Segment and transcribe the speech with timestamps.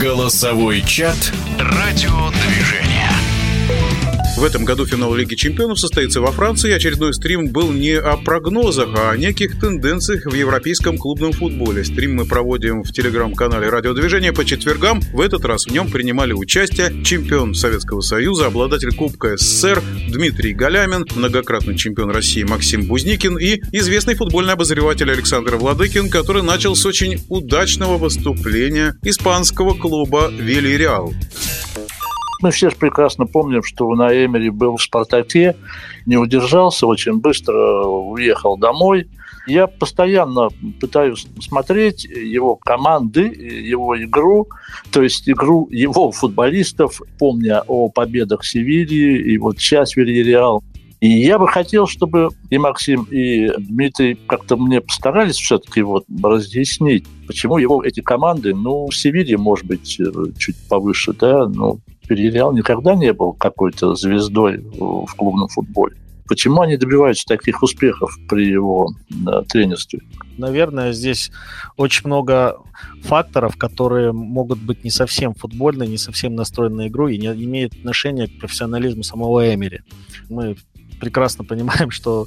[0.00, 2.93] Голосовой чат «Радиодвижение».
[4.36, 6.72] В этом году финал Лиги Чемпионов состоится во Франции.
[6.72, 11.84] Очередной стрим был не о прогнозах, а о неких тенденциях в европейском клубном футболе.
[11.84, 15.00] Стрим мы проводим в телеграм-канале «Радиодвижение» по четвергам.
[15.12, 21.06] В этот раз в нем принимали участие чемпион Советского Союза, обладатель Кубка СССР Дмитрий Галямин,
[21.14, 27.24] многократный чемпион России Максим Бузникин и известный футбольный обозреватель Александр Владыкин, который начал с очень
[27.28, 31.14] удачного выступления испанского клуба «Велиреал».
[32.42, 35.56] Мы все прекрасно помним, что на Эмери был в «Спартаке»,
[36.06, 39.08] не удержался, очень быстро уехал домой.
[39.46, 40.48] Я постоянно
[40.80, 44.48] пытаюсь смотреть его команды, его игру,
[44.90, 50.64] то есть игру его футболистов, помня о победах Севильи и вот сейчас Вильяреал.
[51.00, 57.04] И я бы хотел, чтобы и Максим, и Дмитрий как-то мне постарались все-таки вот разъяснить,
[57.26, 59.84] почему его эти команды, ну, в Севилье, может быть,
[60.38, 65.96] чуть повыше, да, ну, Перереал никогда не был какой-то звездой в клубном футболе.
[66.26, 70.00] Почему они добиваются таких успехов при его да, тренерстве?
[70.38, 71.30] Наверное, здесь
[71.76, 72.56] очень много
[73.02, 77.74] факторов, которые могут быть не совсем футбольные, не совсем настроены на игру и не имеют
[77.74, 79.82] отношения к профессионализму самого Эмери.
[80.30, 80.56] Мы
[81.04, 82.26] прекрасно понимаем, что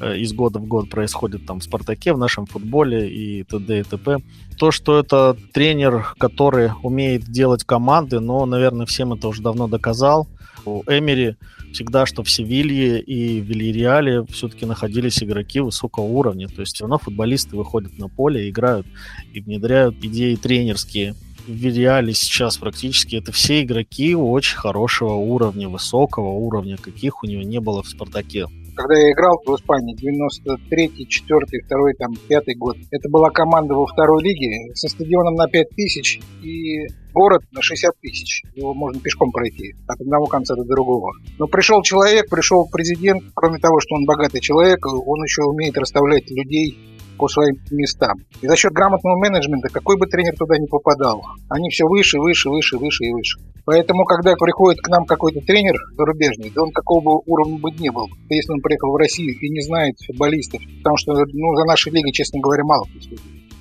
[0.00, 3.80] э, из года в год происходит там в «Спартаке», в нашем футболе и т.д.
[3.80, 4.18] и т.п.
[4.58, 10.26] То, что это тренер, который умеет делать команды, но, наверное, всем это уже давно доказал.
[10.64, 11.36] У Эмери
[11.74, 16.48] всегда, что в Севилье и в Вильяреале все-таки находились игроки высокого уровня.
[16.48, 18.86] То есть все равно футболисты выходят на поле, играют
[19.34, 21.14] и внедряют идеи тренерские
[21.46, 27.42] в Вильяле сейчас практически это все игроки очень хорошего уровня, высокого уровня, каких у него
[27.42, 28.46] не было в «Спартаке».
[28.76, 33.86] Когда я играл в Испании, 93-й, 4-й, 2 там, 5 год, это была команда во
[33.86, 38.42] второй лиге со стадионом на 5 тысяч и город на 60 тысяч.
[38.56, 41.12] Его можно пешком пройти от одного конца до другого.
[41.38, 46.28] Но пришел человек, пришел президент, кроме того, что он богатый человек, он еще умеет расставлять
[46.32, 46.76] людей
[47.16, 48.18] по своим местам.
[48.42, 52.50] И за счет грамотного менеджмента, какой бы тренер туда не попадал, они все выше, выше,
[52.50, 53.38] выше, выше и выше.
[53.64, 57.88] Поэтому, когда приходит к нам какой-то тренер зарубежный, да он какого бы уровня бы ни
[57.88, 61.92] был, если он приехал в Россию и не знает футболистов, потому что ну, за нашей
[61.92, 62.84] лигой, честно говоря, мало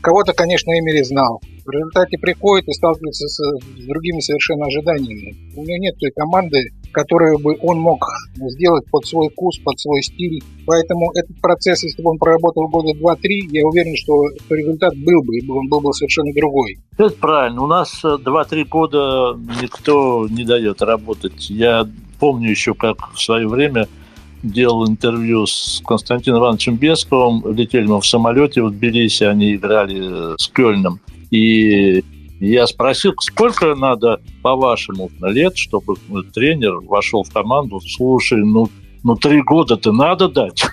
[0.01, 1.39] Кого-то, конечно, Эмери знал.
[1.65, 5.55] В результате приходит и сталкивается с другими совершенно ожиданиями.
[5.55, 6.59] У него нет той команды,
[6.93, 8.05] которую бы он мог
[8.35, 10.41] сделать под свой вкус, под свой стиль.
[10.65, 15.37] Поэтому этот процесс, если бы он проработал года два-три, я уверен, что результат был бы,
[15.37, 16.77] и он был бы совершенно другой.
[16.97, 17.63] Это правильно.
[17.63, 21.49] У нас 2-3 года никто не дает работать.
[21.49, 21.87] Я
[22.19, 23.87] помню еще, как в свое время
[24.43, 27.43] делал интервью с Константином Ивановичем Бесковым.
[27.55, 30.99] Летели мы в самолете в Тбилиси, они играли с Кёльном.
[31.31, 32.03] И
[32.47, 35.95] я спросил, сколько надо, по-вашему, лет, чтобы
[36.33, 37.79] тренер вошел в команду.
[37.79, 38.67] Слушай, ну,
[39.03, 40.63] ну три года-то надо дать.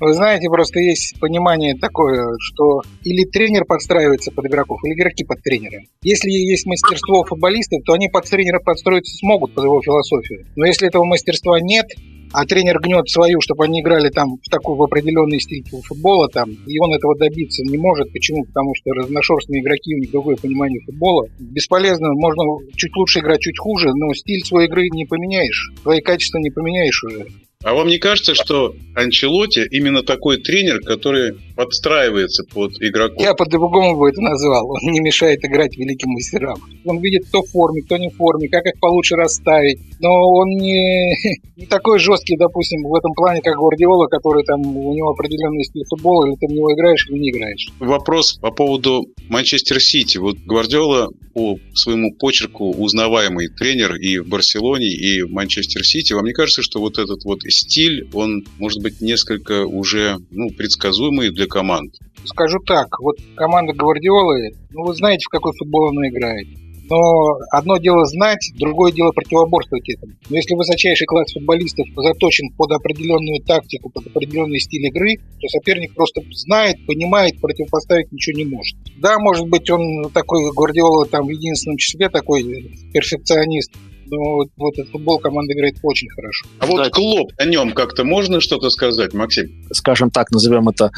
[0.00, 5.40] Вы знаете, просто есть понимание такое, что или тренер подстраивается под игроков, или игроки под
[5.42, 5.80] тренера.
[6.02, 10.46] Если есть мастерство футболистов, то они под тренера подстроиться смогут под его философию.
[10.56, 11.86] Но если этого мастерства нет,
[12.32, 16.50] а тренер гнет свою, чтобы они играли там в такой в определенный стиль футбола, там,
[16.50, 18.12] и он этого добиться не может.
[18.12, 18.44] Почему?
[18.44, 21.26] Потому что разношерстные игроки, у них другое понимание футбола.
[21.38, 22.42] Бесполезно, можно
[22.74, 27.04] чуть лучше играть, чуть хуже, но стиль своей игры не поменяешь, свои качества не поменяешь
[27.04, 27.26] уже.
[27.64, 33.20] А вам не кажется, что Анчелоти именно такой тренер, который подстраивается под игроков?
[33.20, 34.70] Я по-другому бы это назвал.
[34.70, 36.58] Он не мешает играть великим мастерам.
[36.84, 39.78] Он видит, кто в форме, кто не в форме, как их получше расставить.
[40.00, 41.14] Но он не,
[41.56, 45.84] не такой жесткий, допустим, в этом плане, как Гвардиола, который там, у него определенный стиль
[45.88, 47.68] футбола, или ты в него играешь, или не играешь.
[47.78, 50.18] Вопрос по поводу Манчестер Сити.
[50.18, 56.12] Вот Гвардиола по своему почерку узнаваемый тренер и в Барселоне, и в Манчестер Сити.
[56.12, 61.30] Вам не кажется, что вот этот вот стиль, он может быть несколько уже ну, предсказуемый
[61.30, 61.94] для команд?
[62.24, 66.48] Скажу так, вот команда Гвардиолы, ну вы знаете, в какой футбол она играет.
[66.92, 70.12] Но одно дело знать, другое дело противоборствовать этому.
[70.28, 75.94] Но если высочайший класс футболистов заточен под определенную тактику, под определенный стиль игры, то соперник
[75.94, 78.76] просто знает, понимает, противопоставить ничего не может.
[78.98, 82.42] Да, может быть, он такой Гвардиола там в единственном числе такой
[82.92, 83.72] перфекционист,
[84.06, 86.46] но вот этот футбол команда играет очень хорошо.
[86.58, 89.64] А вот Клоп, о нем как-то можно что-то сказать, Максим?
[89.72, 90.90] Скажем так, назовем это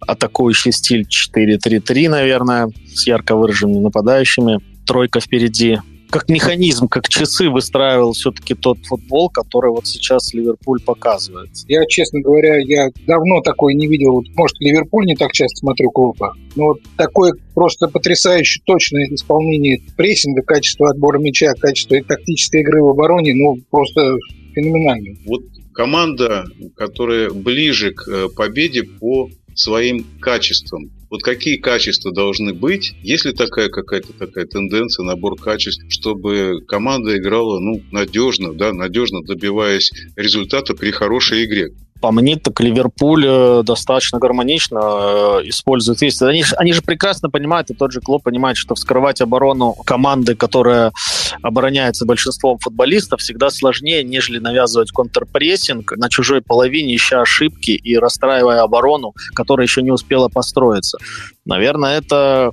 [0.00, 4.60] атакующий стиль 4-3-3, наверное, с ярко выраженными нападающими.
[4.88, 11.50] Тройка впереди, как механизм, как часы выстраивал все-таки тот футбол, который вот сейчас Ливерпуль показывает.
[11.66, 14.22] Я, честно говоря, я давно такой не видел.
[14.34, 20.40] Может, Ливерпуль не так часто смотрю клуба, но вот такое просто потрясающе точное исполнение прессинга,
[20.40, 24.16] качество отбора мяча, качество и тактической игры в обороне, ну, просто
[24.54, 25.18] феноменально.
[25.26, 25.42] Вот
[25.74, 26.46] команда,
[26.76, 30.90] которая ближе к э, победе по своим качествам.
[31.10, 37.58] Вот какие качества должны быть, если такая какая-то такая тенденция, набор качеств, чтобы команда играла
[37.58, 41.70] ну, надежно, да, надежно добиваясь результата при хорошей игре.
[42.00, 46.20] По мне, так Ливерпуль э, достаточно гармонично э, использует весь.
[46.22, 50.92] Они, они же прекрасно понимают, и тот же Клоп понимает, что вскрывать оборону команды, которая
[51.42, 58.62] обороняется большинством футболистов, всегда сложнее, нежели навязывать контрпрессинг на чужой половине, ища ошибки и расстраивая
[58.62, 60.98] оборону, которая еще не успела построиться.
[61.44, 62.52] Наверное, это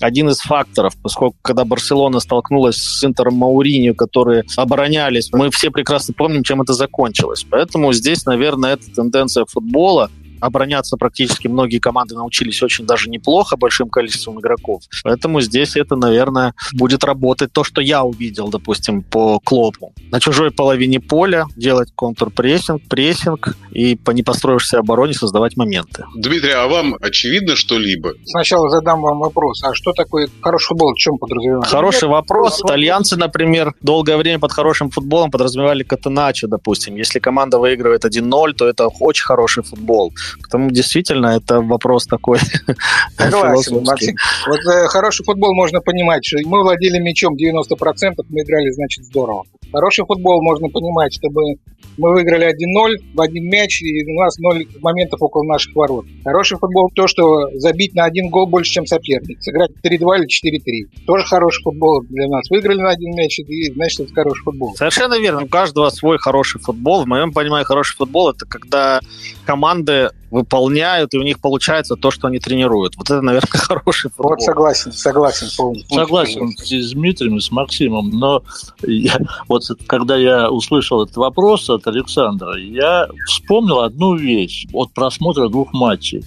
[0.00, 6.14] один из факторов, поскольку когда Барселона столкнулась с Интером Мауриньо, которые оборонялись, мы все прекрасно
[6.14, 7.44] помним, чем это закончилось.
[7.48, 10.10] Поэтому здесь, наверное, это тенденция футбола,
[10.40, 14.82] обороняться практически многие команды научились очень даже неплохо большим количеством игроков.
[15.04, 19.92] Поэтому здесь это, наверное, будет работать то, что я увидел, допустим, по Клопу.
[20.10, 26.04] На чужой половине поля делать контрпрессинг, прессинг и по непостроившейся обороне создавать моменты.
[26.16, 28.12] Дмитрий, а вам очевидно что-либо?
[28.24, 29.62] Сначала задам вам вопрос.
[29.64, 30.92] А что такое хороший футбол?
[30.94, 31.70] В чем подразумевается?
[31.70, 32.60] Хороший вопрос.
[32.64, 36.96] Итальянцы, например, долгое время под хорошим футболом подразумевали катеначо, допустим.
[36.96, 40.12] Если команда выигрывает 1-0, то это очень хороший футбол.
[40.42, 42.38] Потому действительно это вопрос такой
[43.18, 44.16] Согласен, Максим.
[44.46, 49.44] Вот э, хороший футбол можно понимать, что мы владели мячом 90%, мы играли, значит, здорово.
[49.72, 51.58] Хороший футбол можно понимать, чтобы
[51.98, 56.06] мы выиграли 1-0 в один мяч, и у нас 0 моментов около наших ворот.
[56.24, 59.42] Хороший футбол то, что забить на один гол больше, чем соперник.
[59.42, 61.04] Сыграть 3-2 или 4-3.
[61.06, 62.48] Тоже хороший футбол для нас.
[62.50, 64.74] Выиграли на один мяч, и значит, это хороший футбол.
[64.76, 65.42] Совершенно верно.
[65.42, 67.04] У каждого свой хороший футбол.
[67.04, 69.00] В моем понимании, хороший футбол– это когда
[69.44, 72.96] команды выполняют, и у них получается то, что они тренируют.
[72.96, 74.30] Вот это, наверное, хороший футбол.
[74.30, 75.98] Вот согласен, согласен полностью.
[75.98, 78.42] Согласен с Дмитрием, с Максимом, но
[78.86, 79.18] я,
[79.48, 85.72] вот когда я услышал этот вопрос от Александра, я вспомнил одну вещь от просмотра двух
[85.72, 86.24] матчей.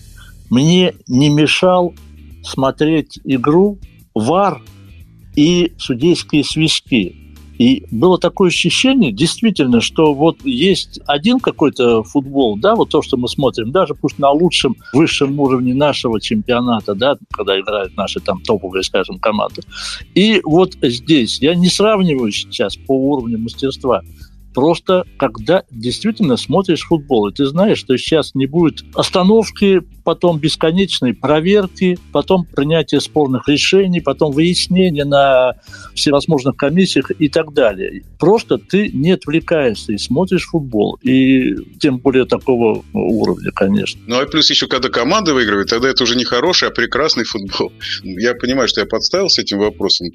[0.50, 1.94] Мне не мешал
[2.44, 3.80] смотреть игру
[4.14, 4.62] ВАР
[5.36, 7.16] и судейские свистки.
[7.62, 13.18] И было такое ощущение, действительно, что вот есть один какой-то футбол, да, вот то, что
[13.18, 18.42] мы смотрим, даже пусть на лучшем, высшем уровне нашего чемпионата, да, когда играют наши там
[18.42, 19.62] топовые, скажем, команды.
[20.16, 24.02] И вот здесь я не сравниваю сейчас по уровню мастерства,
[24.54, 31.14] Просто когда действительно смотришь футбол, и ты знаешь, что сейчас не будет остановки, потом бесконечной
[31.14, 35.56] проверки, потом принятие спорных решений, потом выяснение на
[35.96, 38.04] всевозможных комиссиях и так далее.
[38.20, 40.98] Просто ты не отвлекаешься и смотришь футбол.
[41.02, 44.02] И тем более такого уровня, конечно.
[44.08, 47.72] Ну, а плюс еще, когда команда выигрывает, тогда это уже не хороший, а прекрасный футбол.
[48.04, 50.10] Я понимаю, что я подставил с этим вопросом.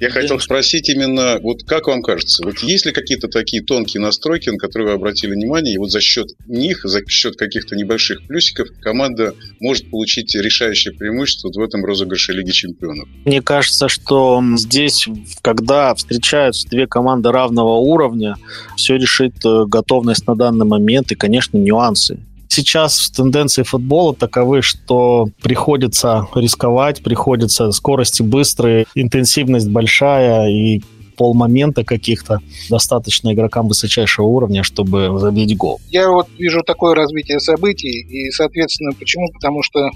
[0.00, 4.50] Я хотел спросить именно, вот как вам кажется, вот есть ли какие-то такие тонкие настройки,
[4.50, 8.68] на которые вы обратили внимание, и вот за счет них, за счет каких-то небольших плюсиков,
[8.82, 13.08] команда может получить решающее преимущество в этом розыгрыше Лиги Чемпионов?
[13.24, 15.08] Мне кажется, что здесь,
[15.40, 18.36] когда встречаются две команды равного уровня,
[18.76, 22.18] все решит э, готовность на данный момент и, конечно, нюансы
[22.52, 30.82] сейчас тенденции футбола таковы, что приходится рисковать, приходится скорости быстрые, интенсивность большая, и
[31.16, 32.38] полмомента каких-то
[32.70, 35.80] достаточно игрокам высочайшего уровня, чтобы забить гол.
[35.90, 39.30] Я вот вижу такое развитие событий, и, соответственно, почему?
[39.32, 39.90] Потому что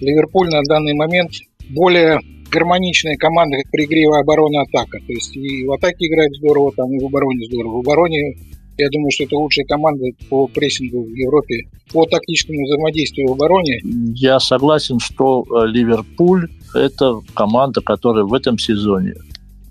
[0.00, 1.32] Ливерпуль на данный момент
[1.70, 2.18] более
[2.50, 4.98] гармоничная команда при игре оборона-атака.
[5.06, 7.76] То есть и в атаке играет здорово, там и в обороне здорово.
[7.76, 8.34] В обороне
[8.78, 13.80] я думаю, что это лучшая команда по прессингу в Европе, по тактическому взаимодействию в обороне.
[14.14, 19.14] Я согласен, что э, Ливерпуль– это команда, которая в этом сезоне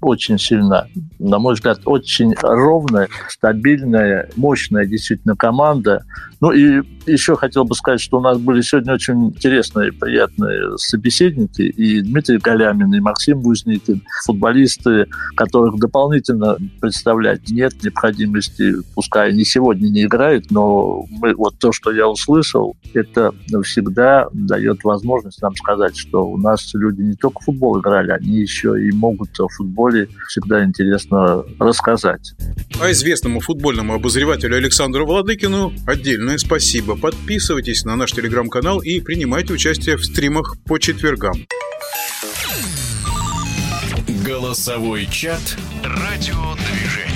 [0.02, 0.88] очень сильна.
[1.20, 6.04] На мой взгляд, очень ровная, стабильная, мощная действительно команда.
[6.40, 11.62] Ну и еще хотел бы сказать, что у нас были сегодня очень интересные, приятные собеседники.
[11.62, 19.88] И Дмитрий Галямин, и Максим Бузникин, футболисты, которых дополнительно представлять нет необходимости, пускай они сегодня
[19.90, 25.96] не играют, но мы, вот то, что я услышал, это всегда дает возможность нам сказать,
[25.96, 29.50] что у нас люди не только футбол играли, они еще и могут в
[29.92, 32.34] футболе всегда интересно рассказать.
[32.80, 36.96] А известному футбольному обозревателю Александру Владыкину отдельное спасибо.
[36.96, 41.34] Подписывайтесь на наш телеграм-канал и принимайте участие в стримах по четвергам.
[44.26, 47.11] Голосовой чат «Радиодвижение».